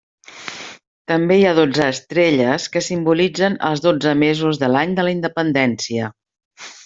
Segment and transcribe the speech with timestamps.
[1.11, 6.09] També hi ha dotze estrelles que simbolitzen els dotze mesos de l'any de la independència.